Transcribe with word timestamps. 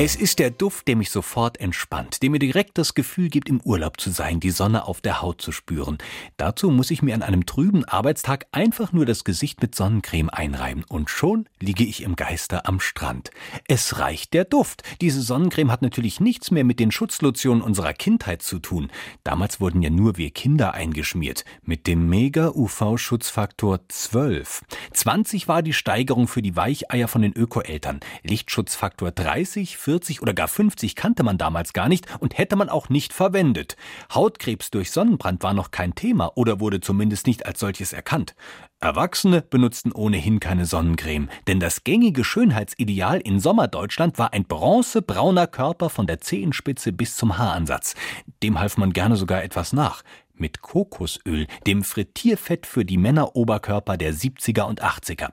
Es 0.00 0.14
ist 0.14 0.38
der 0.38 0.52
Duft, 0.52 0.86
der 0.86 0.94
mich 0.94 1.10
sofort 1.10 1.58
entspannt, 1.58 2.22
der 2.22 2.30
mir 2.30 2.38
direkt 2.38 2.78
das 2.78 2.94
Gefühl 2.94 3.30
gibt, 3.30 3.48
im 3.48 3.60
Urlaub 3.62 4.00
zu 4.00 4.10
sein, 4.10 4.38
die 4.38 4.52
Sonne 4.52 4.86
auf 4.86 5.00
der 5.00 5.22
Haut 5.22 5.42
zu 5.42 5.50
spüren. 5.50 5.98
Dazu 6.36 6.70
muss 6.70 6.92
ich 6.92 7.02
mir 7.02 7.16
an 7.16 7.22
einem 7.24 7.46
trüben 7.46 7.84
Arbeitstag 7.84 8.46
einfach 8.52 8.92
nur 8.92 9.06
das 9.06 9.24
Gesicht 9.24 9.60
mit 9.60 9.74
Sonnencreme 9.74 10.30
einreiben 10.30 10.84
und 10.88 11.10
schon 11.10 11.48
liege 11.58 11.82
ich 11.82 12.04
im 12.04 12.14
Geiste 12.14 12.64
am 12.64 12.78
Strand. 12.78 13.32
Es 13.66 13.98
reicht 13.98 14.34
der 14.34 14.44
Duft. 14.44 14.84
Diese 15.00 15.20
Sonnencreme 15.20 15.72
hat 15.72 15.82
natürlich 15.82 16.20
nichts 16.20 16.52
mehr 16.52 16.62
mit 16.62 16.78
den 16.78 16.92
Schutzlotionen 16.92 17.60
unserer 17.60 17.92
Kindheit 17.92 18.42
zu 18.42 18.60
tun. 18.60 18.92
Damals 19.24 19.60
wurden 19.60 19.82
ja 19.82 19.90
nur 19.90 20.16
wir 20.16 20.30
Kinder 20.30 20.74
eingeschmiert. 20.74 21.44
Mit 21.64 21.88
dem 21.88 22.08
Mega-UV-Schutzfaktor 22.08 23.80
12. 23.88 24.62
20 24.92 25.48
war 25.48 25.62
die 25.62 25.72
Steigerung 25.72 26.28
für 26.28 26.40
die 26.40 26.54
Weicheier 26.54 27.08
von 27.08 27.22
den 27.22 27.32
Öko-Eltern. 27.32 27.98
Lichtschutzfaktor 28.22 29.10
30, 29.10 29.76
40 29.88 30.20
oder 30.20 30.34
gar 30.34 30.48
50 30.48 30.96
kannte 30.96 31.22
man 31.22 31.38
damals 31.38 31.72
gar 31.72 31.88
nicht 31.88 32.06
und 32.20 32.36
hätte 32.36 32.56
man 32.56 32.68
auch 32.68 32.90
nicht 32.90 33.14
verwendet. 33.14 33.78
Hautkrebs 34.12 34.70
durch 34.70 34.90
Sonnenbrand 34.90 35.42
war 35.42 35.54
noch 35.54 35.70
kein 35.70 35.94
Thema 35.94 36.36
oder 36.36 36.60
wurde 36.60 36.80
zumindest 36.80 37.26
nicht 37.26 37.46
als 37.46 37.58
solches 37.58 37.94
erkannt. 37.94 38.34
Erwachsene 38.80 39.40
benutzten 39.40 39.90
ohnehin 39.90 40.40
keine 40.40 40.66
Sonnencreme, 40.66 41.30
denn 41.46 41.58
das 41.58 41.84
gängige 41.84 42.22
Schönheitsideal 42.22 43.18
in 43.18 43.40
Sommerdeutschland 43.40 44.18
war 44.18 44.34
ein 44.34 44.44
bronzebrauner 44.44 45.46
Körper 45.46 45.88
von 45.88 46.06
der 46.06 46.20
Zehenspitze 46.20 46.92
bis 46.92 47.16
zum 47.16 47.38
Haaransatz. 47.38 47.94
Dem 48.42 48.60
half 48.60 48.76
man 48.76 48.92
gerne 48.92 49.16
sogar 49.16 49.42
etwas 49.42 49.72
nach 49.72 50.02
mit 50.40 50.62
Kokosöl, 50.62 51.46
dem 51.66 51.82
Frittierfett 51.82 52.66
für 52.66 52.84
die 52.84 52.96
Männeroberkörper 52.96 53.96
der 53.96 54.14
70er 54.14 54.62
und 54.62 54.82
80er. 54.82 55.30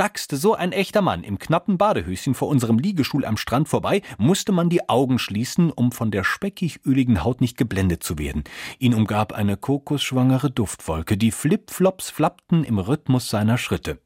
Stackste 0.00 0.38
so 0.38 0.54
ein 0.54 0.72
echter 0.72 1.02
Mann 1.02 1.24
im 1.24 1.38
knappen 1.38 1.76
Badehöschen 1.76 2.32
vor 2.32 2.48
unserem 2.48 2.78
Liegestuhl 2.78 3.26
am 3.26 3.36
Strand 3.36 3.68
vorbei, 3.68 4.00
musste 4.16 4.50
man 4.50 4.70
die 4.70 4.88
Augen 4.88 5.18
schließen, 5.18 5.70
um 5.70 5.92
von 5.92 6.10
der 6.10 6.24
speckig-öligen 6.24 7.22
Haut 7.22 7.42
nicht 7.42 7.58
geblendet 7.58 8.02
zu 8.02 8.18
werden. 8.18 8.44
Ihn 8.78 8.94
umgab 8.94 9.34
eine 9.34 9.58
kokosschwangere 9.58 10.50
Duftwolke, 10.50 11.18
die 11.18 11.30
Flipflops 11.30 12.08
flappten 12.08 12.64
im 12.64 12.78
Rhythmus 12.78 13.28
seiner 13.28 13.58
Schritte. 13.58 13.98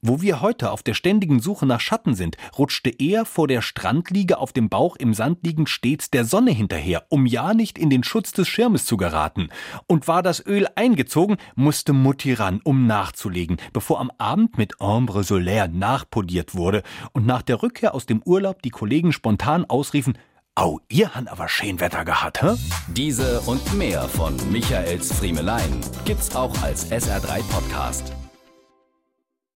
Wo 0.00 0.22
wir 0.22 0.40
heute 0.40 0.70
auf 0.70 0.84
der 0.84 0.94
ständigen 0.94 1.40
Suche 1.40 1.66
nach 1.66 1.80
Schatten 1.80 2.14
sind, 2.14 2.36
rutschte 2.56 2.90
er 2.90 3.24
vor 3.24 3.48
der 3.48 3.62
Strandliege 3.62 4.38
auf 4.38 4.52
dem 4.52 4.68
Bauch 4.68 4.94
im 4.94 5.12
Sand 5.12 5.44
liegend 5.44 5.68
stets 5.68 6.08
der 6.10 6.24
Sonne 6.24 6.52
hinterher, 6.52 7.04
um 7.08 7.26
ja 7.26 7.52
nicht 7.52 7.78
in 7.78 7.90
den 7.90 8.04
Schutz 8.04 8.30
des 8.30 8.46
Schirmes 8.46 8.84
zu 8.84 8.96
geraten. 8.96 9.48
Und 9.88 10.06
war 10.06 10.22
das 10.22 10.44
Öl 10.46 10.68
eingezogen, 10.76 11.36
musste 11.56 11.92
Mutti 11.92 12.32
ran, 12.32 12.60
um 12.62 12.86
nachzulegen, 12.86 13.56
bevor 13.72 13.98
am 13.98 14.12
Abend 14.18 14.56
mit 14.56 14.80
Ombre 14.80 15.24
Solaire 15.24 15.68
nachpoliert 15.68 16.54
wurde 16.54 16.84
und 17.12 17.26
nach 17.26 17.42
der 17.42 17.62
Rückkehr 17.64 17.92
aus 17.92 18.06
dem 18.06 18.22
Urlaub 18.24 18.62
die 18.62 18.70
Kollegen 18.70 19.12
spontan 19.12 19.64
ausriefen, 19.64 20.16
Au, 20.54 20.80
ihr 20.88 21.14
han 21.14 21.28
aber 21.28 21.48
schön 21.48 21.78
Wetter 21.78 22.04
gehabt, 22.04 22.42
hä? 22.42 22.56
Diese 22.88 23.40
und 23.42 23.74
mehr 23.74 24.02
von 24.08 24.34
Michaels 24.50 25.12
Friemelein 25.12 25.80
gibt's 26.04 26.34
auch 26.34 26.52
als 26.62 26.90
SR3 26.90 27.42
Podcast. 27.48 28.17